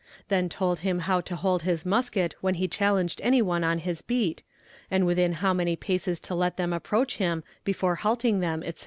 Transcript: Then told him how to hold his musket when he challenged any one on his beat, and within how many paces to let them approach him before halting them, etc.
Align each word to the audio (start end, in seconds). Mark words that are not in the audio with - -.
Then 0.29 0.49
told 0.49 0.79
him 0.79 0.97
how 0.97 1.21
to 1.21 1.35
hold 1.35 1.61
his 1.61 1.85
musket 1.85 2.33
when 2.41 2.55
he 2.55 2.67
challenged 2.67 3.21
any 3.23 3.39
one 3.39 3.63
on 3.63 3.77
his 3.77 4.01
beat, 4.01 4.41
and 4.89 5.05
within 5.05 5.33
how 5.33 5.53
many 5.53 5.75
paces 5.75 6.19
to 6.21 6.33
let 6.33 6.57
them 6.57 6.73
approach 6.73 7.17
him 7.17 7.43
before 7.63 7.93
halting 7.93 8.39
them, 8.39 8.63
etc. 8.63 8.79